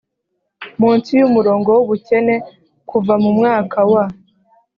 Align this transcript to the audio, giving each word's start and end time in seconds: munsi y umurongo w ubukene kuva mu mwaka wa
munsi 0.79 1.09
y 1.19 1.23
umurongo 1.29 1.69
w 1.77 1.79
ubukene 1.83 2.35
kuva 2.89 3.13
mu 3.23 3.31
mwaka 3.37 3.77
wa 3.91 4.03